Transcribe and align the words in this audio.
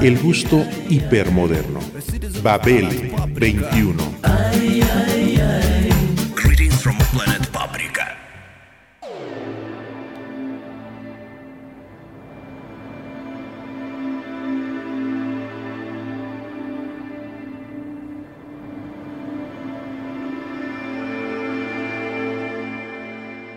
El 0.00 0.18
gusto 0.18 0.64
hipermoderno. 0.88 1.80
Babel 2.42 3.12
21. 3.34 4.02
Greetings 6.34 6.82
from 6.82 6.96
planet 7.12 7.46
Paprika. 7.48 8.16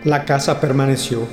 La 0.04 0.24
casa 0.24 0.60
permaneció. 0.60 1.26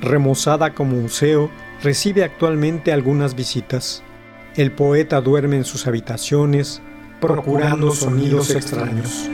Remozada 0.00 0.74
como 0.74 0.96
museo, 0.96 1.50
recibe 1.82 2.22
actualmente 2.22 2.92
algunas 2.92 3.34
visitas. 3.34 4.04
El 4.56 4.72
poeta 4.72 5.20
duerme 5.20 5.56
en 5.56 5.64
sus 5.66 5.86
habitaciones, 5.86 6.80
procurando 7.20 7.92
sonidos 7.92 8.50
extraños. 8.50 9.28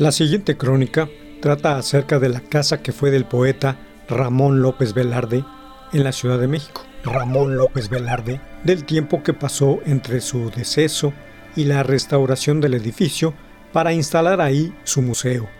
La 0.00 0.12
siguiente 0.12 0.56
crónica 0.56 1.10
trata 1.42 1.76
acerca 1.76 2.18
de 2.18 2.30
la 2.30 2.40
casa 2.40 2.82
que 2.82 2.90
fue 2.90 3.10
del 3.10 3.26
poeta 3.26 3.76
Ramón 4.08 4.62
López 4.62 4.94
Velarde 4.94 5.44
en 5.92 6.04
la 6.04 6.12
Ciudad 6.12 6.38
de 6.38 6.48
México. 6.48 6.86
Ramón 7.04 7.58
López 7.58 7.90
Velarde, 7.90 8.40
del 8.64 8.86
tiempo 8.86 9.22
que 9.22 9.34
pasó 9.34 9.80
entre 9.84 10.22
su 10.22 10.50
deceso 10.50 11.12
y 11.54 11.64
la 11.64 11.82
restauración 11.82 12.62
del 12.62 12.72
edificio 12.72 13.34
para 13.74 13.92
instalar 13.92 14.40
ahí 14.40 14.74
su 14.84 15.02
museo, 15.02 15.50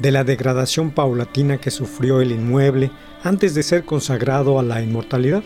de 0.00 0.10
la 0.10 0.24
degradación 0.24 0.90
paulatina 0.90 1.58
que 1.58 1.70
sufrió 1.70 2.20
el 2.20 2.32
inmueble 2.32 2.90
antes 3.22 3.54
de 3.54 3.62
ser 3.62 3.84
consagrado 3.84 4.58
a 4.58 4.64
la 4.64 4.82
inmortalidad. 4.82 5.44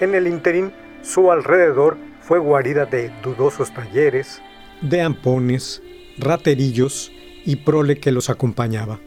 En 0.00 0.14
el 0.14 0.26
interín, 0.26 0.72
su 1.02 1.30
alrededor 1.30 1.98
fue 2.22 2.38
guarida 2.38 2.86
de 2.86 3.12
dudosos 3.22 3.74
talleres, 3.74 4.40
de 4.80 5.02
ampones, 5.02 5.82
raterillos 6.16 7.12
y 7.44 7.56
prole 7.56 7.98
que 7.98 8.12
los 8.12 8.30
acompañaba. 8.30 9.00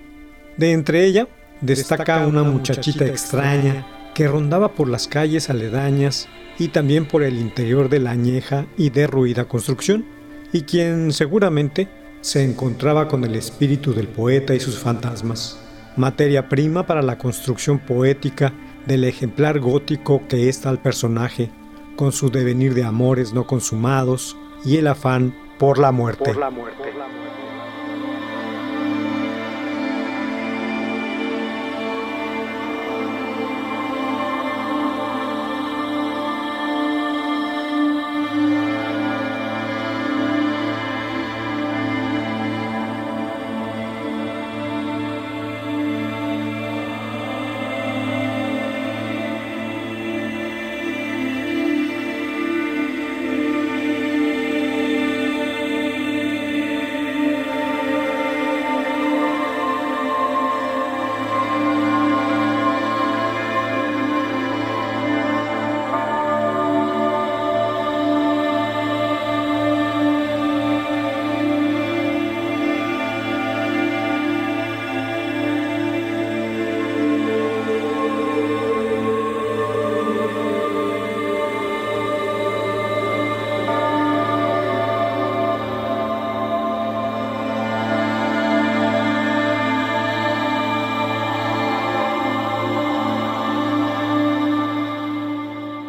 De 0.58 0.72
entre 0.72 1.06
ella 1.06 1.28
destaca 1.62 2.26
una 2.28 2.44
muchachita 2.44 3.06
extraña 3.06 3.86
que 4.14 4.28
rondaba 4.28 4.74
por 4.74 4.90
las 4.90 5.08
calles 5.08 5.50
aledañas 5.50 6.28
y 6.58 6.70
también 6.70 7.06
por 7.08 7.24
el 7.24 7.38
interior 7.38 7.90
de 7.90 8.00
la 8.00 8.12
añeja 8.12 8.66
y 8.78 8.90
derruida 8.90 9.46
construcción, 9.46 10.06
y 10.52 10.62
quien 10.62 11.12
seguramente 11.12 11.88
se 12.22 12.44
encontraba 12.44 13.08
con 13.08 13.24
el 13.24 13.36
espíritu 13.36 13.94
del 13.94 14.08
poeta 14.08 14.56
y 14.56 14.60
sus 14.60 14.80
fantasmas, 14.80 15.60
materia 15.98 16.50
prima 16.50 16.88
para 16.88 17.02
la 17.02 17.18
construcción 17.18 17.80
poética 17.80 18.54
del 18.88 19.04
ejemplar 19.04 19.60
gótico 19.60 20.28
que 20.28 20.50
es 20.50 20.62
tal 20.62 20.82
personaje, 20.82 21.52
con 21.96 22.12
su 22.12 22.30
devenir 22.30 22.74
de 22.74 22.84
amores 22.84 23.34
no 23.34 23.46
consumados 23.46 24.36
y 24.66 24.78
el 24.78 24.88
afán 24.88 25.36
por 25.60 25.78
la 25.78 25.92
muerte. 25.92 26.26
Por 26.26 26.38
la 26.38 26.50
muerte. 26.50 26.84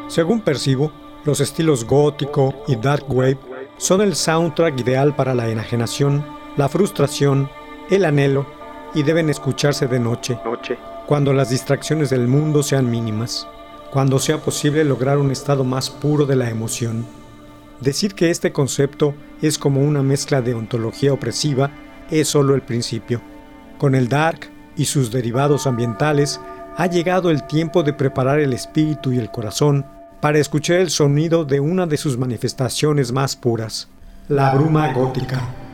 Según 0.08 0.41
percibo, 0.41 0.91
los 1.24 1.41
estilos 1.41 1.84
gótico 1.84 2.54
y 2.66 2.76
dark 2.76 3.04
wave 3.08 3.38
son 3.77 4.00
el 4.00 4.15
soundtrack 4.15 4.80
ideal 4.80 5.15
para 5.15 5.34
la 5.34 5.48
enajenación, 5.48 6.24
la 6.56 6.68
frustración, 6.68 7.50
el 7.91 8.06
anhelo 8.06 8.47
y 8.94 9.03
deben 9.03 9.28
escucharse 9.28 9.86
de 9.86 10.00
noche, 10.00 10.38
cuando 11.06 11.34
las 11.34 11.50
distracciones 11.50 12.09
del 12.09 12.27
mundo 12.27 12.62
sean 12.62 12.91
mínimas, 12.91 13.47
cuando 13.92 14.18
sea 14.18 14.38
posible 14.38 14.83
lograr 14.83 15.18
un 15.18 15.30
estado 15.30 15.62
más 15.62 15.91
puro 15.91 16.24
de 16.24 16.36
la 16.36 16.48
emoción. 16.48 17.06
Decir 17.80 18.15
que 18.15 18.30
este 18.30 18.50
concepto 18.50 19.15
es 19.42 19.59
como 19.59 19.83
una 19.83 20.03
mezcla 20.03 20.41
de 20.41 20.54
ontología 20.54 21.12
opresiva 21.12 21.71
es 22.10 22.28
solo 22.28 22.54
el 22.54 22.62
principio. 22.62 23.21
Con 23.77 23.94
el 23.94 24.09
dark 24.09 24.50
y 24.77 24.86
sus 24.86 25.12
derivados 25.12 25.66
ambientales 25.66 26.41
ha 26.77 26.86
llegado 26.86 27.30
el 27.30 27.47
tiempo 27.47 27.83
de 27.83 27.92
preparar 27.92 28.41
el 28.41 28.53
espíritu 28.53 29.12
y 29.12 29.18
el 29.18 29.30
corazón 29.30 29.84
para 30.20 30.38
escuchar 30.38 30.78
el 30.78 30.91
sonido 30.91 31.44
de 31.44 31.60
una 31.60 31.86
de 31.86 31.97
sus 31.97 32.18
manifestaciones 32.18 33.12
más 33.12 33.36
puras, 33.36 33.88
la 34.28 34.54
bruma 34.54 34.92
gótica. 34.92 35.67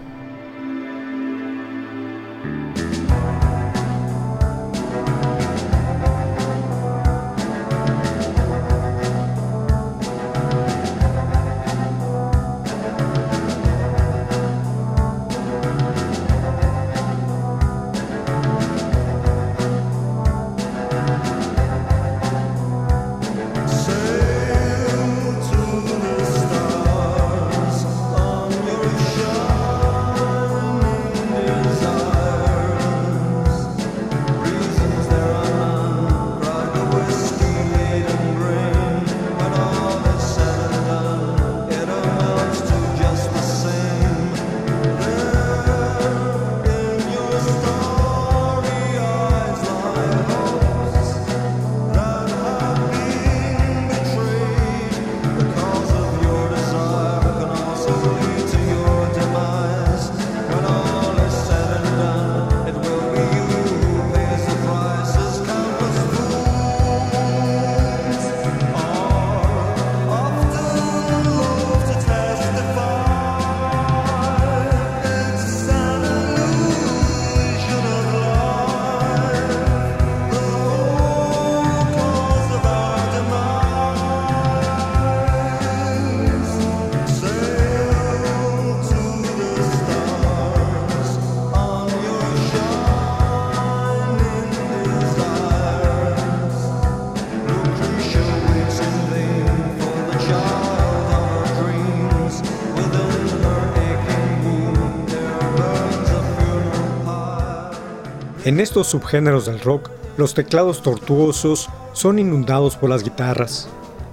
En 108.44 108.60
estos 108.60 108.88
subgéneros 108.88 109.46
del 109.46 109.58
rock, 109.58 109.88
los 110.18 110.34
teclados 110.34 110.82
tortuosos 110.82 111.70
son 111.94 112.18
inundados 112.18 112.76
por 112.76 112.90
las 112.90 113.02
guitarras, 113.02 113.68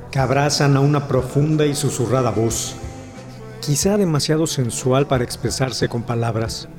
que 0.10 0.20
abrazan 0.20 0.78
a 0.78 0.80
una 0.80 1.10
profunda 1.10 1.66
y 1.66 1.76
susurrada 1.76 2.32
voz, 2.32 2.76
quizá 3.60 3.98
demasiado 3.98 4.48
sensual 4.48 5.06
para 5.06 5.26
expresarse 5.26 5.90
con 5.90 6.04
palabras. 6.04 6.70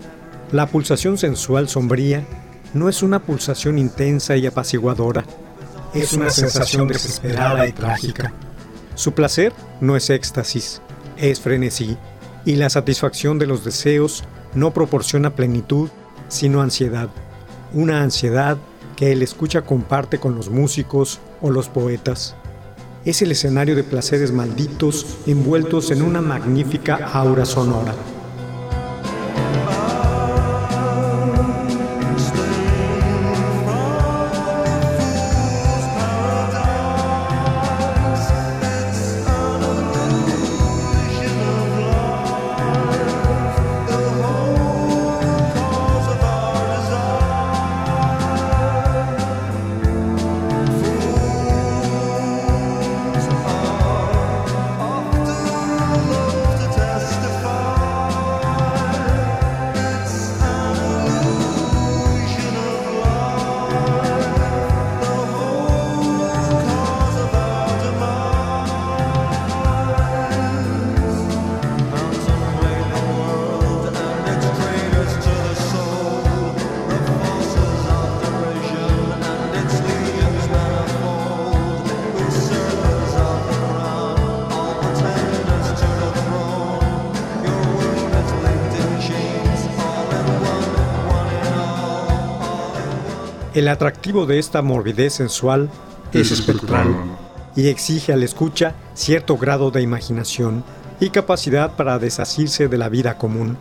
La 0.50 0.66
pulsación 0.66 1.18
sensual 1.18 1.68
sombría 1.68 2.24
no 2.72 2.88
es 2.88 3.02
una 3.02 3.18
pulsación 3.18 3.76
intensa 3.78 4.34
y 4.38 4.46
apaciguadora, 4.46 5.24
es 5.92 6.14
una 6.14 6.30
sensación 6.30 6.88
desesperada 6.88 7.66
y 7.66 7.72
trágica. 7.72 8.32
Su 8.94 9.12
placer 9.12 9.52
no 9.78 9.94
es 9.94 10.08
éxtasis, 10.08 10.80
es 11.18 11.38
frenesí, 11.38 11.98
y 12.46 12.56
la 12.56 12.70
satisfacción 12.70 13.38
de 13.38 13.46
los 13.46 13.62
deseos 13.62 14.24
no 14.54 14.72
proporciona 14.72 15.36
plenitud, 15.36 15.90
sino 16.28 16.62
ansiedad. 16.62 17.10
Una 17.74 18.02
ansiedad 18.02 18.58
que 18.96 19.12
el 19.12 19.22
escucha 19.22 19.62
comparte 19.62 20.18
con 20.18 20.34
los 20.34 20.50
músicos 20.50 21.20
o 21.40 21.50
los 21.50 21.68
poetas. 21.68 22.34
Es 23.04 23.22
el 23.22 23.32
escenario 23.32 23.74
de 23.74 23.82
placeres 23.82 24.30
malditos 24.30 25.18
envueltos 25.26 25.90
en 25.90 26.02
una 26.02 26.20
magnífica 26.20 26.96
aura 27.12 27.44
sonora. 27.46 27.94
El 93.62 93.68
atractivo 93.68 94.26
de 94.26 94.40
esta 94.40 94.60
morbidez 94.60 95.12
sensual 95.12 95.70
es 96.12 96.32
espectral 96.32 96.96
y 97.54 97.68
exige 97.68 98.12
al 98.12 98.24
escucha 98.24 98.74
cierto 98.94 99.36
grado 99.38 99.70
de 99.70 99.82
imaginación 99.82 100.64
y 100.98 101.10
capacidad 101.10 101.76
para 101.76 102.00
desasirse 102.00 102.66
de 102.66 102.76
la 102.76 102.88
vida 102.88 103.18
común. 103.18 103.56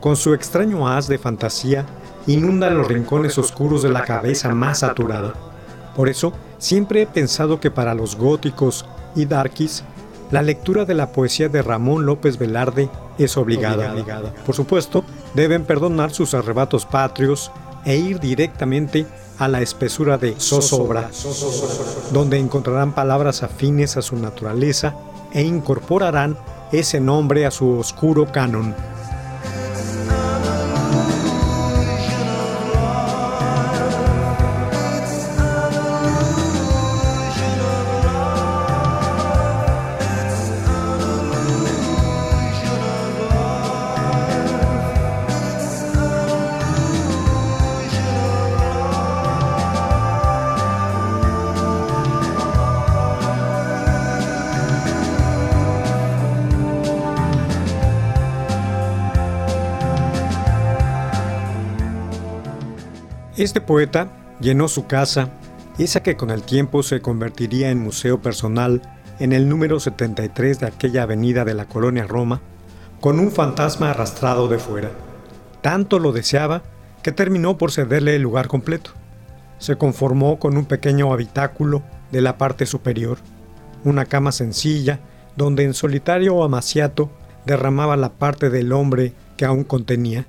Con 0.00 0.16
su 0.16 0.34
extraño 0.34 0.88
haz 0.88 1.06
de 1.06 1.18
fantasía, 1.18 1.86
inunda 2.26 2.68
los 2.70 2.88
rincones 2.88 3.38
oscuros 3.38 3.84
de 3.84 3.90
la 3.90 4.02
cabeza 4.02 4.52
más 4.56 4.80
saturada. 4.80 5.34
Por 5.94 6.08
eso, 6.08 6.32
siempre 6.58 7.02
he 7.02 7.06
pensado 7.06 7.60
que 7.60 7.70
para 7.70 7.94
los 7.94 8.16
góticos 8.16 8.86
y 9.14 9.24
darkies, 9.26 9.84
la 10.32 10.42
lectura 10.42 10.84
de 10.84 10.94
la 10.94 11.12
poesía 11.12 11.48
de 11.48 11.62
Ramón 11.62 12.06
López 12.06 12.38
Velarde 12.38 12.90
es 13.18 13.36
obligada. 13.36 13.94
Por 14.44 14.56
supuesto, 14.56 15.04
deben 15.34 15.64
perdonar 15.64 16.10
sus 16.10 16.34
arrebatos 16.34 16.86
patrios 16.86 17.52
e 17.84 17.96
ir 17.96 18.18
directamente 18.18 19.06
a 19.38 19.48
la 19.48 19.60
espesura 19.62 20.18
de 20.18 20.34
zozobra, 20.38 21.10
donde 22.12 22.38
encontrarán 22.38 22.92
palabras 22.92 23.42
afines 23.42 23.96
a 23.96 24.02
su 24.02 24.16
naturaleza 24.16 24.96
e 25.32 25.42
incorporarán 25.42 26.36
ese 26.72 27.00
nombre 27.00 27.46
a 27.46 27.50
su 27.50 27.78
oscuro 27.78 28.30
canon. 28.30 28.74
Este 63.38 63.60
poeta 63.60 64.08
llenó 64.40 64.66
su 64.66 64.88
casa, 64.88 65.30
esa 65.78 66.02
que 66.02 66.16
con 66.16 66.30
el 66.30 66.42
tiempo 66.42 66.82
se 66.82 67.00
convertiría 67.00 67.70
en 67.70 67.78
museo 67.78 68.20
personal 68.20 68.82
en 69.20 69.32
el 69.32 69.48
número 69.48 69.78
73 69.78 70.58
de 70.58 70.66
aquella 70.66 71.04
avenida 71.04 71.44
de 71.44 71.54
la 71.54 71.66
colonia 71.66 72.04
Roma, 72.04 72.40
con 73.00 73.20
un 73.20 73.30
fantasma 73.30 73.92
arrastrado 73.92 74.48
de 74.48 74.58
fuera. 74.58 74.90
Tanto 75.60 76.00
lo 76.00 76.10
deseaba 76.10 76.64
que 77.04 77.12
terminó 77.12 77.58
por 77.58 77.70
cederle 77.70 78.16
el 78.16 78.22
lugar 78.22 78.48
completo. 78.48 78.90
Se 79.58 79.76
conformó 79.76 80.40
con 80.40 80.56
un 80.56 80.64
pequeño 80.64 81.12
habitáculo 81.12 81.84
de 82.10 82.22
la 82.22 82.38
parte 82.38 82.66
superior, 82.66 83.18
una 83.84 84.04
cama 84.04 84.32
sencilla 84.32 84.98
donde 85.36 85.62
en 85.62 85.74
solitario 85.74 86.42
amaciato 86.42 87.08
derramaba 87.46 87.96
la 87.96 88.10
parte 88.10 88.50
del 88.50 88.72
hombre 88.72 89.12
que 89.36 89.44
aún 89.44 89.62
contenía, 89.62 90.26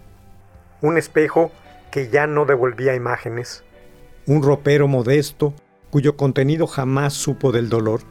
un 0.82 0.98
espejo 0.98 1.52
que 1.92 2.10
ya 2.10 2.28
no 2.28 2.46
devolvía 2.46 2.96
imágenes, 2.96 3.64
un 4.26 4.44
ropero 4.44 4.88
modesto 4.88 5.54
cuyo 5.90 6.16
contenido 6.16 6.68
jamás 6.68 7.14
supo 7.14 7.52
del 7.52 7.70
dolor. 7.70 8.02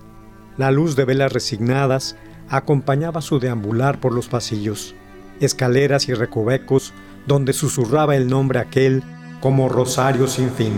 La 0.57 0.71
luz 0.71 0.97
de 0.97 1.05
velas 1.05 1.33
resignadas 1.33 2.17
acompañaba 2.49 3.21
su 3.21 3.39
deambular 3.39 4.01
por 4.01 4.13
los 4.13 4.29
pasillos, 4.29 4.95
escaleras 5.41 6.09
y 6.09 6.15
recovecos 6.15 6.93
donde 7.27 7.53
susurraba 7.53 8.17
el 8.17 8.29
nombre 8.29 8.59
aquel 8.59 9.03
como 9.41 9.69
rosario 9.69 10.27
sin 10.27 10.51
fin. 10.51 10.73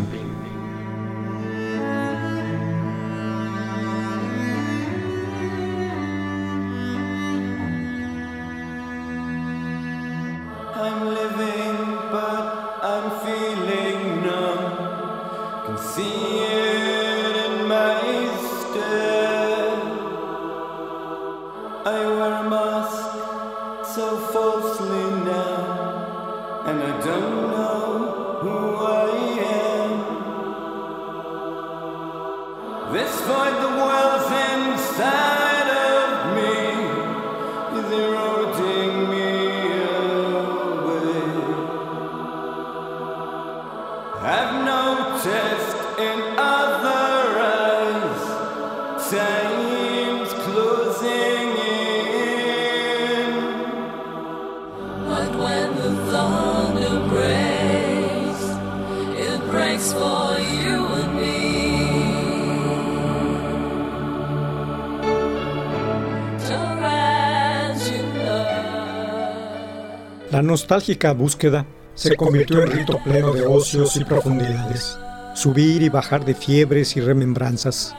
La 70.41 70.47
nostálgica 70.47 71.13
búsqueda 71.13 71.67
se 71.95 72.17
convirtió 72.17 72.63
en 72.63 72.71
rito 72.71 72.99
pleno 73.05 73.35
de 73.35 73.45
ocios 73.45 73.97
y 73.97 74.07
profundidades, 74.07 74.99
subir 75.35 75.83
y 75.83 75.91
bajar 75.91 76.25
de 76.25 76.33
fiebres 76.33 76.97
y 76.97 77.03
remembranzas. 77.03 77.95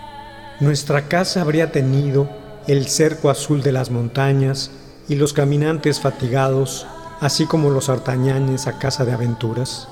Nuestra 0.60 1.08
casa 1.08 1.44
habría 1.44 1.72
tenido 1.72 2.28
el 2.68 2.88
cerco 2.88 3.30
azul 3.30 3.62
de 3.62 3.72
las 3.72 3.92
montañas 3.92 4.72
y 5.08 5.18
los 5.18 5.34
caminantes 5.34 6.00
fatigados, 6.00 6.88
así 7.20 7.46
como 7.46 7.70
los 7.70 7.90
artañanes 7.90 8.66
a 8.66 8.80
casa 8.80 9.06
de 9.06 9.12
aventuras. 9.12 9.88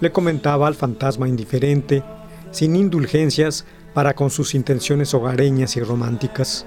Le 0.00 0.12
comentaba 0.12 0.66
al 0.66 0.74
fantasma 0.74 1.26
indiferente, 1.26 2.02
sin 2.50 2.76
indulgencias 2.76 3.64
para 3.94 4.12
con 4.12 4.28
sus 4.28 4.54
intenciones 4.54 5.14
hogareñas 5.14 5.78
y 5.78 5.80
románticas. 5.80 6.66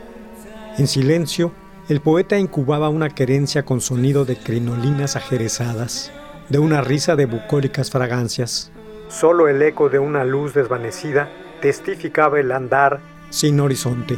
En 0.80 0.88
silencio, 0.88 1.52
el 1.88 2.02
poeta 2.02 2.40
incubaba 2.40 2.90
una 2.90 3.10
querencia 3.10 3.64
con 3.64 3.80
sonido 3.80 4.26
de 4.26 4.38
crinolinas 4.38 5.16
ajerezadas, 5.16 6.12
de 6.50 6.58
una 6.58 6.82
risa 6.82 7.16
de 7.16 7.28
bucólicas 7.28 7.92
fragancias. 7.92 8.72
Solo 9.08 9.48
el 9.48 9.62
eco 9.62 9.90
de 9.90 10.00
una 10.00 10.24
luz 10.24 10.56
desvanecida 10.56 11.30
testificaba 11.62 12.40
el 12.40 12.52
andar 12.52 13.00
sin 13.30 13.60
horizonte. 13.60 14.18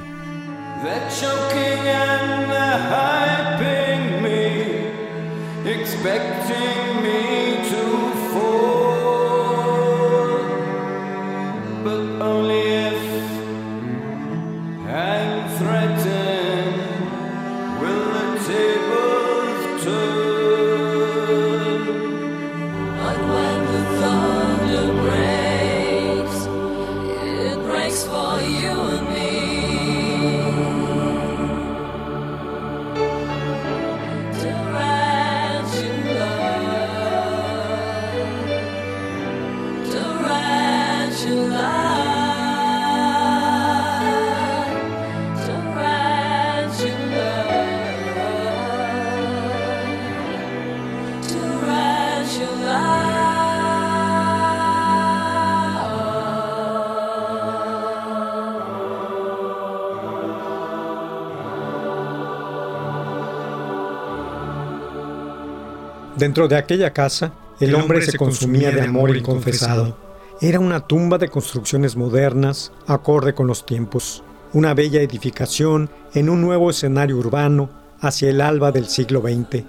Dentro 66.17 66.47
de 66.47 66.57
aquella 66.57 66.93
casa, 66.93 67.33
el, 67.59 67.75
hombre, 67.75 68.01
se 68.01 68.17
consumía 68.17 68.71
de 68.71 68.81
amor 68.81 69.15
inconfesado. 69.15 69.97
Era 70.41 70.59
una 70.59 70.79
tumba 70.79 71.17
de 71.17 71.29
construcciones 71.29 71.95
modernas, 71.95 72.71
acorde 72.88 73.33
con 73.33 73.47
los 73.47 73.65
tiempos, 73.65 74.24
una 74.53 74.74
bella 74.74 75.01
edificación 75.01 75.89
en 76.13 76.29
un 76.29 76.41
nuevo 76.41 76.69
escenario 76.69 77.17
urbano 77.17 77.69
hacia 78.00 78.29
el 78.29 78.41
alba 78.41 78.71
del 78.71 78.88
siglo 78.88 79.21
XX. 79.21 79.63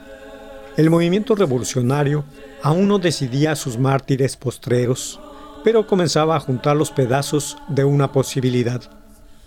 El 0.76 0.90
movimiento 0.90 1.34
revolucionario 1.34 2.24
aún 2.62 2.88
no 2.88 2.98
decidía 2.98 3.54
sus 3.54 3.78
mártires 3.78 4.36
postreros, 4.36 5.20
pero 5.64 5.86
comenzaba 5.86 6.36
a 6.36 6.40
juntar 6.40 6.76
los 6.76 6.90
pedazos 6.90 7.58
de 7.68 7.84
una 7.84 8.12
posibilidad. 8.12 8.80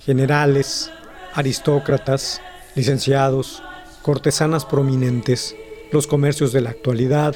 Generales, 0.05 0.91
aristócratas, 1.33 2.41
licenciados, 2.75 3.63
cortesanas 4.01 4.65
prominentes, 4.65 5.55
los 5.91 6.07
comercios 6.07 6.53
de 6.53 6.61
la 6.61 6.69
actualidad 6.69 7.35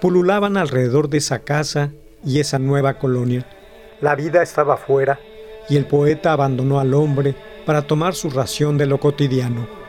pululaban 0.00 0.56
alrededor 0.56 1.08
de 1.08 1.18
esa 1.18 1.40
casa 1.40 1.92
y 2.24 2.40
esa 2.40 2.58
nueva 2.58 2.98
colonia. 2.98 3.46
La 4.00 4.14
vida 4.14 4.42
estaba 4.42 4.76
fuera 4.76 5.18
y 5.68 5.76
el 5.76 5.86
poeta 5.86 6.32
abandonó 6.32 6.78
al 6.80 6.94
hombre 6.94 7.34
para 7.64 7.82
tomar 7.82 8.14
su 8.14 8.30
ración 8.30 8.78
de 8.78 8.86
lo 8.86 9.00
cotidiano. 9.00 9.85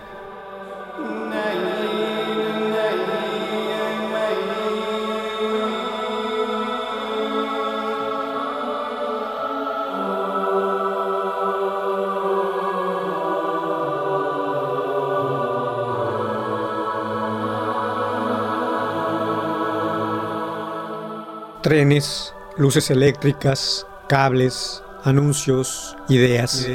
Trenes, 21.68 22.34
luces 22.56 22.90
eléctricas, 22.92 23.86
cables, 24.08 24.82
anuncios, 25.04 25.98
ideas, 26.08 26.66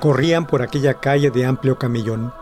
corrían 0.00 0.48
por 0.48 0.62
aquella 0.62 0.94
calle 0.94 1.30
de 1.30 1.46
amplio 1.46 1.78
camellón. 1.78 2.34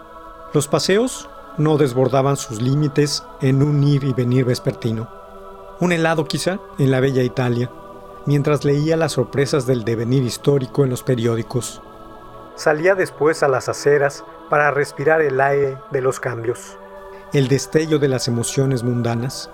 Los 0.54 0.66
paseos 0.66 1.28
no 1.58 1.76
desbordaban 1.76 2.38
sus 2.38 2.62
límites 2.62 3.22
en 3.42 3.62
un 3.62 3.84
ir 3.84 4.04
y 4.04 4.14
venir 4.14 4.46
vespertino. 4.46 5.10
Un 5.78 5.92
helado 5.92 6.24
quizá 6.24 6.58
en 6.78 6.90
la 6.90 7.00
bella 7.00 7.22
Italia, 7.22 7.70
mientras 8.24 8.64
leía 8.64 8.96
las 8.96 9.12
sorpresas 9.12 9.66
del 9.66 9.84
devenir 9.84 10.22
histórico 10.22 10.84
en 10.84 10.88
los 10.88 11.02
periódicos. 11.02 11.82
Salía 12.54 12.94
después 12.94 13.42
a 13.42 13.48
las 13.48 13.68
aceras 13.68 14.24
para 14.48 14.70
respirar 14.70 15.20
el 15.20 15.38
aire 15.38 15.76
de 15.90 16.00
los 16.00 16.18
cambios, 16.18 16.78
el 17.34 17.48
destello 17.48 17.98
de 17.98 18.08
las 18.08 18.26
emociones 18.26 18.84
mundanas. 18.84 19.50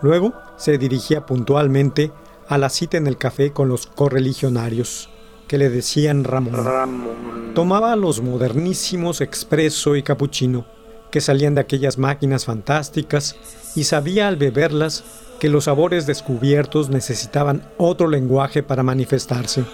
Luego 0.00 0.32
se 0.56 0.78
dirigía 0.78 1.26
puntualmente 1.26 2.12
a 2.48 2.58
la 2.58 2.68
cita 2.68 2.96
en 2.96 3.06
el 3.06 3.16
café 3.16 3.52
con 3.52 3.68
los 3.68 3.86
correligionarios, 3.86 5.08
que 5.48 5.58
le 5.58 5.70
decían 5.70 6.24
Ramón. 6.24 7.52
Tomaba 7.54 7.96
los 7.96 8.22
modernísimos 8.22 9.20
expreso 9.20 9.96
y 9.96 10.02
capuchino, 10.02 10.66
que 11.10 11.20
salían 11.20 11.54
de 11.54 11.60
aquellas 11.60 11.98
máquinas 11.98 12.46
fantásticas, 12.46 13.36
y 13.74 13.84
sabía 13.84 14.28
al 14.28 14.36
beberlas 14.36 15.04
que 15.40 15.48
los 15.48 15.64
sabores 15.64 16.06
descubiertos 16.06 16.88
necesitaban 16.88 17.68
otro 17.76 18.08
lenguaje 18.08 18.62
para 18.62 18.82
manifestarse. 18.82 19.64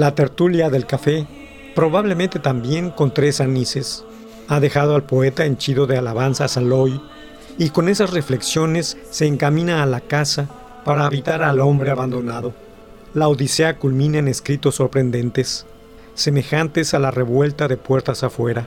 La 0.00 0.14
tertulia 0.14 0.70
del 0.70 0.86
café, 0.86 1.26
probablemente 1.74 2.38
también 2.38 2.88
con 2.88 3.12
tres 3.12 3.38
anises, 3.42 4.02
ha 4.48 4.58
dejado 4.58 4.94
al 4.94 5.02
poeta 5.02 5.44
henchido 5.44 5.86
de 5.86 5.98
alabanzas 5.98 6.56
al 6.56 6.72
hoy 6.72 6.98
y 7.58 7.68
con 7.68 7.86
esas 7.86 8.10
reflexiones 8.10 8.96
se 9.10 9.26
encamina 9.26 9.82
a 9.82 9.86
la 9.86 10.00
casa 10.00 10.48
para 10.86 11.04
habitar 11.04 11.42
al 11.42 11.60
hombre 11.60 11.90
abandonado. 11.90 12.54
La 13.12 13.28
Odisea 13.28 13.76
culmina 13.76 14.16
en 14.16 14.28
escritos 14.28 14.76
sorprendentes, 14.76 15.66
semejantes 16.14 16.94
a 16.94 16.98
la 16.98 17.10
revuelta 17.10 17.68
de 17.68 17.76
puertas 17.76 18.24
afuera. 18.24 18.66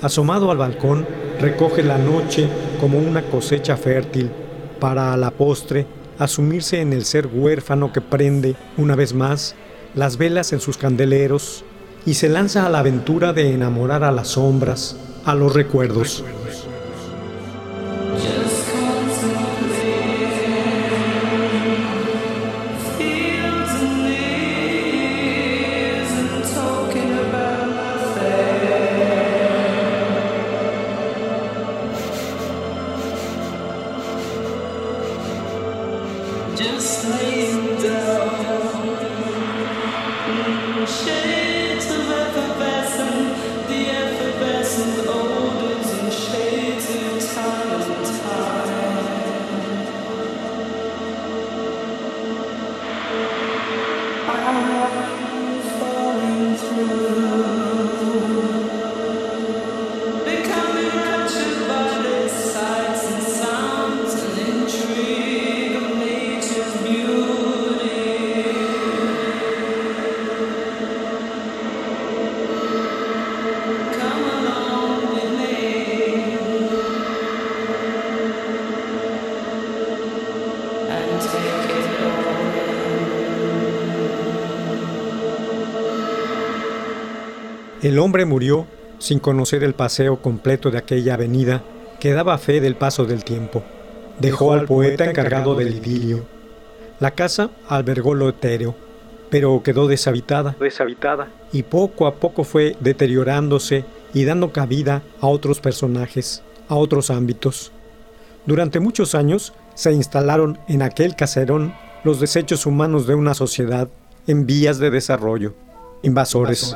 Asomado 0.00 0.52
al 0.52 0.58
balcón, 0.58 1.08
recoge 1.40 1.82
la 1.82 1.98
noche 1.98 2.48
como 2.80 2.98
una 2.98 3.22
cosecha 3.22 3.76
fértil 3.76 4.30
para 4.78 5.12
a 5.12 5.16
la 5.16 5.32
postre 5.32 5.88
asumirse 6.20 6.80
en 6.80 6.92
el 6.92 7.04
ser 7.04 7.26
huérfano 7.26 7.92
que 7.92 8.00
prende, 8.00 8.54
una 8.76 8.94
vez 8.94 9.12
más, 9.12 9.56
las 9.94 10.16
velas 10.16 10.52
en 10.52 10.60
sus 10.60 10.76
candeleros 10.76 11.64
y 12.06 12.14
se 12.14 12.28
lanza 12.28 12.66
a 12.66 12.70
la 12.70 12.80
aventura 12.80 13.32
de 13.32 13.52
enamorar 13.52 14.04
a 14.04 14.12
las 14.12 14.28
sombras, 14.28 14.96
a 15.24 15.34
los 15.34 15.54
recuerdos. 15.54 16.24
El 87.92 87.98
hombre 87.98 88.24
murió 88.24 88.66
sin 88.98 89.18
conocer 89.18 89.62
el 89.62 89.74
paseo 89.74 90.22
completo 90.22 90.70
de 90.70 90.78
aquella 90.78 91.12
avenida 91.12 91.62
que 92.00 92.14
daba 92.14 92.38
fe 92.38 92.62
del 92.62 92.74
paso 92.74 93.04
del 93.04 93.22
tiempo. 93.22 93.62
Dejó 94.18 94.54
al 94.54 94.64
poeta 94.64 95.04
encargado 95.04 95.54
del 95.54 95.76
idilio. 95.76 96.24
La 97.00 97.10
casa 97.10 97.50
albergó 97.68 98.14
lo 98.14 98.30
etéreo, 98.30 98.74
pero 99.28 99.62
quedó 99.62 99.88
deshabitada, 99.88 100.56
deshabitada, 100.58 101.28
y 101.52 101.64
poco 101.64 102.06
a 102.06 102.14
poco 102.14 102.44
fue 102.44 102.78
deteriorándose 102.80 103.84
y 104.14 104.24
dando 104.24 104.54
cabida 104.54 105.02
a 105.20 105.26
otros 105.26 105.60
personajes, 105.60 106.42
a 106.68 106.76
otros 106.76 107.10
ámbitos. 107.10 107.72
Durante 108.46 108.80
muchos 108.80 109.14
años 109.14 109.52
se 109.74 109.92
instalaron 109.92 110.58
en 110.66 110.80
aquel 110.80 111.14
caserón 111.14 111.74
los 112.04 112.20
desechos 112.20 112.64
humanos 112.64 113.06
de 113.06 113.16
una 113.16 113.34
sociedad 113.34 113.90
en 114.26 114.46
vías 114.46 114.78
de 114.78 114.90
desarrollo. 114.90 115.52
Invasores, 116.02 116.74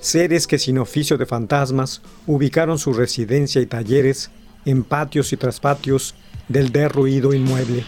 seres 0.00 0.46
que 0.46 0.58
sin 0.58 0.78
oficio 0.78 1.16
de 1.16 1.24
fantasmas 1.24 2.02
ubicaron 2.26 2.78
su 2.78 2.92
residencia 2.92 3.60
y 3.60 3.66
talleres 3.66 4.30
en 4.66 4.84
patios 4.84 5.32
y 5.32 5.36
traspatios 5.36 6.14
del 6.48 6.72
derruido 6.72 7.32
inmueble. 7.32 7.84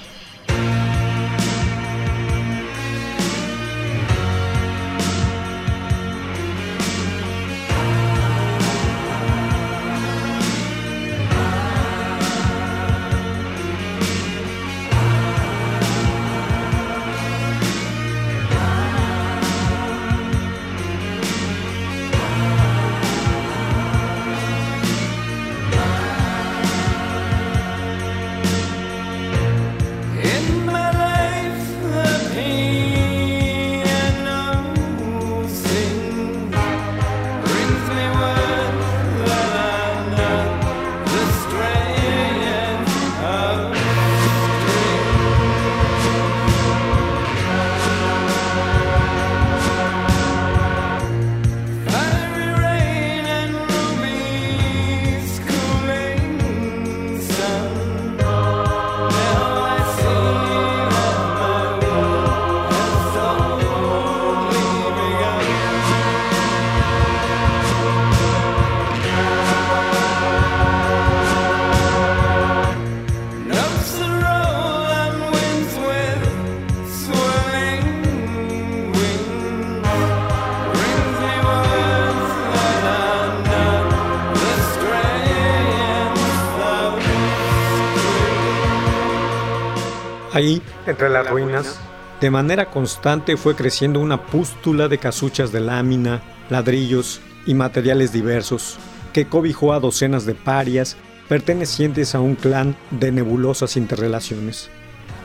Ahí, 90.32 90.62
entre 90.86 91.08
las 91.08 91.28
ruinas, 91.28 91.80
de 92.20 92.30
manera 92.30 92.70
constante 92.70 93.36
fue 93.36 93.54
creciendo 93.54 94.00
una 94.00 94.26
pústula 94.26 94.88
de 94.88 94.98
casuchas 94.98 95.52
de 95.52 95.60
lámina, 95.60 96.20
ladrillos 96.50 97.20
y 97.46 97.54
materiales 97.54 98.12
diversos, 98.12 98.76
que 99.12 99.26
cobijó 99.26 99.72
a 99.72 99.80
docenas 99.80 100.26
de 100.26 100.34
parias 100.34 100.96
pertenecientes 101.28 102.14
a 102.14 102.20
un 102.20 102.34
clan 102.34 102.76
de 102.90 103.12
nebulosas 103.12 103.76
interrelaciones, 103.76 104.70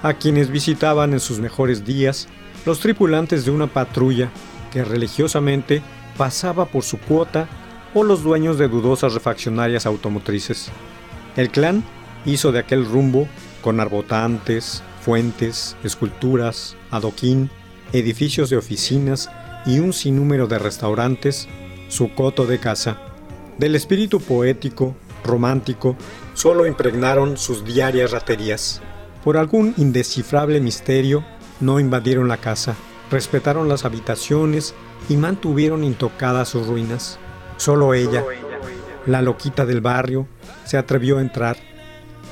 a 0.04 0.14
quienes 0.14 0.50
visitaban 0.50 1.14
en 1.14 1.20
sus 1.20 1.40
mejores 1.40 1.86
días 1.86 2.28
los 2.66 2.80
tripulantes 2.80 3.46
de 3.46 3.52
una 3.52 3.68
patrulla 3.68 4.30
que 4.72 4.84
religiosamente 4.84 5.82
pasaba 6.18 6.66
por 6.66 6.84
su 6.84 6.98
cuota 6.98 7.48
o 7.94 8.04
los 8.04 8.24
dueños 8.24 8.58
de 8.58 8.68
dudosas 8.68 9.14
refaccionarias 9.14 9.86
automotrices. 9.86 10.70
El 11.36 11.50
clan 11.50 11.84
hizo 12.26 12.52
de 12.52 12.60
aquel 12.60 12.86
rumbo, 12.86 13.28
con 13.62 13.80
arbotantes, 13.80 14.84
fuentes, 15.04 15.76
esculturas, 15.84 16.78
adoquín, 16.90 17.50
edificios 17.92 18.50
de 18.50 18.58
oficinas 18.58 19.30
y 19.66 19.80
un 19.80 19.92
sinnúmero 19.92 20.48
de 20.48 20.60
restaurantes, 20.60 21.50
su 21.90 22.14
coto 22.14 22.46
de 22.46 22.60
casa. 22.60 22.98
Del 23.58 23.76
espíritu 23.76 24.22
poético, 24.22 24.96
romántico, 25.24 25.98
solo 26.34 26.66
impregnaron 26.66 27.38
sus 27.38 27.66
diarias 27.66 28.12
raterías. 28.12 28.82
Por 29.24 29.38
algún 29.38 29.74
indescifrable 29.78 30.62
misterio, 30.62 31.26
no 31.60 31.80
invadieron 31.80 32.30
la 32.30 32.38
casa, 32.38 32.76
respetaron 33.12 33.68
las 33.68 33.86
habitaciones 33.86 34.74
y 35.10 35.18
mantuvieron 35.18 35.84
intocadas 35.84 36.50
sus 36.50 36.66
ruinas. 36.66 37.20
Solo 37.58 37.94
ella, 37.94 38.24
la 39.06 39.22
loquita 39.22 39.66
del 39.66 39.82
barrio, 39.82 40.28
se 40.64 40.78
atrevió 40.78 41.18
a 41.18 41.22
entrar. 41.22 41.58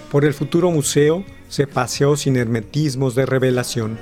Por 0.10 0.26
el 0.26 0.34
futuro 0.34 0.72
museo 0.72 1.24
se 1.52 1.68
paseó 1.68 2.16
sin 2.16 2.38
hermetismos 2.38 3.14
de 3.14 3.26
revelación. 3.26 3.98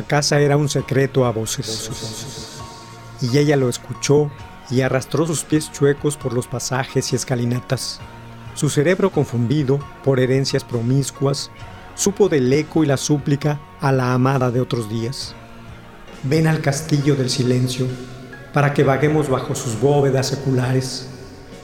La 0.00 0.06
casa 0.06 0.40
era 0.40 0.56
un 0.56 0.70
secreto 0.70 1.26
a 1.26 1.30
voces. 1.30 1.90
Y 3.20 3.36
ella 3.36 3.54
lo 3.56 3.68
escuchó 3.68 4.30
y 4.70 4.80
arrastró 4.80 5.26
sus 5.26 5.44
pies 5.44 5.70
chuecos 5.70 6.16
por 6.16 6.32
los 6.32 6.46
pasajes 6.46 7.12
y 7.12 7.16
escalinatas. 7.16 8.00
Su 8.54 8.70
cerebro 8.70 9.10
confundido 9.10 9.78
por 10.02 10.18
herencias 10.18 10.64
promiscuas, 10.64 11.50
supo 11.94 12.30
del 12.30 12.50
eco 12.50 12.82
y 12.82 12.86
la 12.86 12.96
súplica 12.96 13.60
a 13.78 13.92
la 13.92 14.14
amada 14.14 14.50
de 14.50 14.62
otros 14.62 14.88
días. 14.88 15.34
Ven 16.22 16.46
al 16.46 16.62
castillo 16.62 17.14
del 17.14 17.28
silencio, 17.28 17.86
para 18.54 18.72
que 18.72 18.84
vaguemos 18.84 19.28
bajo 19.28 19.54
sus 19.54 19.78
bóvedas 19.78 20.28
seculares, 20.28 21.10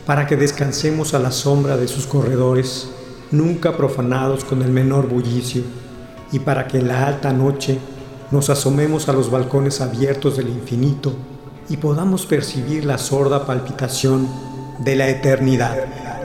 para 0.04 0.26
que 0.26 0.36
descansemos 0.36 1.14
a 1.14 1.20
la 1.20 1.30
sombra 1.30 1.78
de 1.78 1.88
sus 1.88 2.06
corredores, 2.06 2.90
nunca 3.30 3.78
profanados 3.78 4.44
con 4.44 4.60
el 4.60 4.72
menor 4.72 5.08
bullicio, 5.08 5.62
y 6.32 6.40
para 6.40 6.66
que 6.66 6.80
en 6.80 6.88
la 6.88 7.06
alta 7.06 7.32
noche 7.32 7.78
nos 8.30 8.50
asomemos 8.50 9.08
a 9.08 9.12
los 9.12 9.30
balcones 9.30 9.80
abiertos 9.80 10.36
del 10.36 10.48
infinito 10.48 11.12
y 11.68 11.76
podamos 11.76 12.26
percibir 12.26 12.84
la 12.84 12.98
sorda 12.98 13.46
palpitación 13.46 14.28
de 14.78 14.96
la 14.96 15.08
eternidad. 15.08 16.15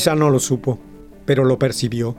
Quizá 0.00 0.14
no 0.14 0.30
lo 0.30 0.38
supo, 0.38 0.78
pero 1.26 1.44
lo 1.44 1.58
percibió, 1.58 2.16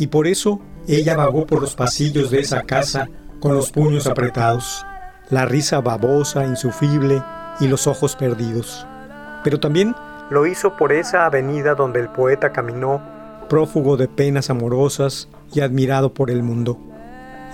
y 0.00 0.08
por 0.08 0.26
eso 0.26 0.60
ella 0.88 1.14
vagó 1.14 1.46
por 1.46 1.60
los 1.60 1.76
pasillos 1.76 2.28
de 2.32 2.40
esa 2.40 2.62
casa 2.62 3.08
con 3.38 3.54
los 3.54 3.70
puños 3.70 4.08
apretados, 4.08 4.84
la 5.30 5.44
risa 5.44 5.80
babosa, 5.80 6.44
insufrible 6.44 7.22
y 7.60 7.68
los 7.68 7.86
ojos 7.86 8.16
perdidos. 8.16 8.84
Pero 9.44 9.60
también 9.60 9.94
lo 10.28 10.44
hizo 10.44 10.76
por 10.76 10.92
esa 10.92 11.24
avenida 11.24 11.76
donde 11.76 12.00
el 12.00 12.08
poeta 12.08 12.50
caminó, 12.50 13.00
prófugo 13.48 13.96
de 13.96 14.08
penas 14.08 14.50
amorosas 14.50 15.28
y 15.52 15.60
admirado 15.60 16.12
por 16.12 16.32
el 16.32 16.42
mundo. 16.42 16.80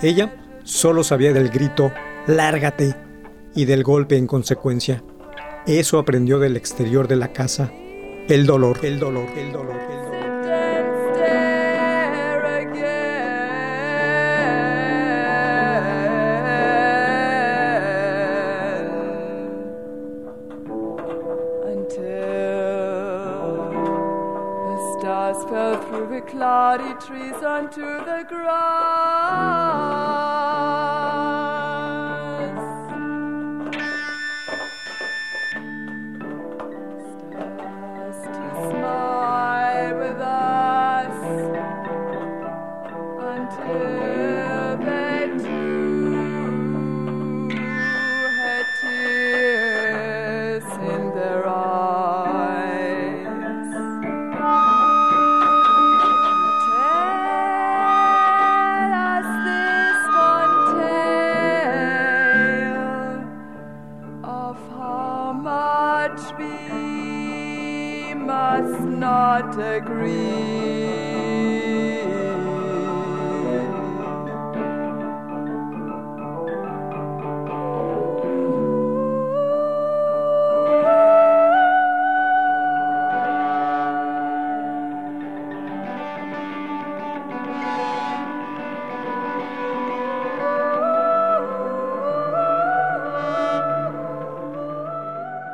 Ella 0.01 0.33
solo 0.63 1.03
sabía 1.03 1.33
del 1.33 1.49
grito 1.49 1.91
Lárgate 2.25 2.95
y 3.53 3.65
del 3.65 3.83
golpe 3.83 4.17
en 4.17 4.25
consecuencia. 4.25 5.03
Eso 5.67 5.99
aprendió 5.99 6.39
del 6.39 6.57
exterior 6.57 7.07
de 7.07 7.17
la 7.17 7.31
casa 7.31 7.71
el 8.31 8.45
dolor, 8.45 8.79
el 8.81 8.97
dolor, 8.97 9.27
el 9.35 9.51
dolor, 9.51 9.75
el 9.75 9.91
dolor. 9.91 10.11
fell 25.49 25.77
through 25.87 26.07
the 26.07 26.21
cloudy 26.21 26.93
trees 27.05 27.43
onto 27.43 27.81
the 27.81 28.23
ground. 28.29 30.10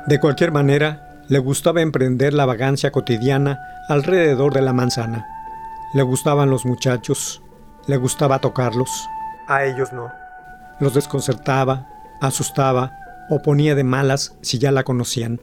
De 0.08 0.22
cualquier 0.22 0.54
manera, 0.54 1.22
le 1.28 1.38
gustaba 1.40 1.82
emprender 1.82 2.34
la 2.34 2.46
vagancia 2.46 2.92
cotidiana 2.92 3.60
alrededor 3.90 4.54
de 4.54 4.62
la 4.62 4.72
manzana. 4.72 5.28
Le 5.94 6.02
gustaban 6.02 6.50
los 6.50 6.66
muchachos, 6.66 7.42
le 7.88 7.98
gustaba 7.98 8.40
tocarlos. 8.40 8.90
A 9.48 9.66
ellos 9.66 9.92
no. 9.92 10.10
Los 10.80 10.94
desconcertaba, 10.94 11.90
asustaba 12.22 12.94
o 13.30 13.42
ponía 13.42 13.76
de 13.76 13.84
malas 13.84 14.38
si 14.42 14.60
ya 14.60 14.72
la 14.72 14.86
conocían. 14.86 15.42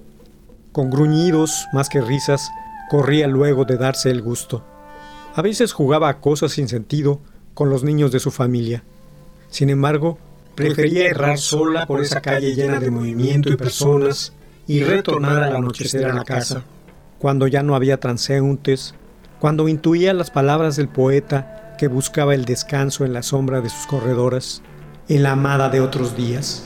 Con 0.72 0.88
gruñidos 0.88 1.66
más 1.74 1.90
que 1.90 2.00
risas, 2.00 2.50
corría 2.88 3.26
luego 3.26 3.66
de 3.66 3.76
darse 3.76 4.10
el 4.10 4.22
gusto. 4.22 4.64
A 5.34 5.42
veces 5.42 5.74
jugaba 5.74 6.08
a 6.08 6.20
cosas 6.20 6.52
sin 6.52 6.68
sentido 6.68 7.20
con 7.52 7.68
los 7.68 7.84
niños 7.84 8.12
de 8.12 8.20
su 8.20 8.30
familia. 8.30 8.82
Sin 9.50 9.68
embargo, 9.68 10.16
prefería 10.54 11.06
errar 11.06 11.36
sola 11.36 11.84
por 11.84 12.00
esa 12.00 12.22
calle 12.22 12.54
llena 12.54 12.80
de 12.80 12.90
movimiento 12.90 13.50
y 13.50 13.56
personas 13.56 14.32
y 14.66 14.82
retornar 14.82 15.42
al 15.42 15.56
anochecer 15.56 16.06
a 16.06 16.14
la 16.14 16.24
casa, 16.24 16.62
cuando 17.18 17.46
ya 17.46 17.62
no 17.62 17.74
había 17.74 18.00
transeúntes, 18.00 18.94
cuando 19.40 19.68
intuía 19.68 20.12
las 20.14 20.30
palabras 20.30 20.76
del 20.76 20.88
poeta 20.88 21.74
que 21.78 21.88
buscaba 21.88 22.34
el 22.34 22.44
descanso 22.44 23.04
en 23.04 23.12
la 23.12 23.22
sombra 23.22 23.60
de 23.60 23.68
sus 23.68 23.86
corredoras, 23.86 24.62
en 25.08 25.22
la 25.22 25.32
amada 25.32 25.68
de 25.68 25.80
otros 25.80 26.16
días. 26.16 26.64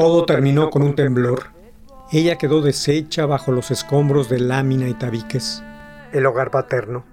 Todo 0.00 0.24
terminó 0.24 0.70
con 0.70 0.80
un 0.80 0.94
temblor. 0.94 1.48
Ella 2.10 2.36
quedó 2.36 2.62
deshecha 2.62 3.26
bajo 3.26 3.52
los 3.52 3.70
escombros 3.70 4.30
de 4.30 4.40
lámina 4.40 4.88
y 4.88 4.94
tabiques. 4.94 5.62
El 6.14 6.24
hogar 6.24 6.50
paterno. 6.50 7.04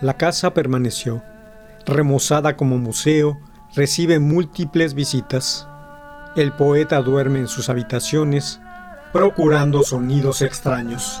La 0.00 0.16
casa 0.16 0.54
permaneció. 0.54 1.24
Remozada 1.86 2.56
como 2.56 2.78
museo, 2.78 3.36
recibe 3.74 4.20
múltiples 4.20 4.94
visitas. 4.94 5.66
El 6.36 6.52
poeta 6.52 7.02
duerme 7.02 7.40
en 7.40 7.48
sus 7.48 7.68
habitaciones, 7.68 8.60
procurando 9.12 9.82
sonidos 9.82 10.40
extraños. 10.40 11.20